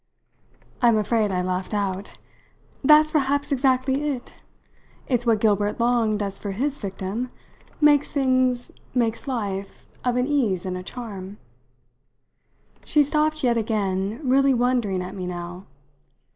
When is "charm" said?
10.81-11.37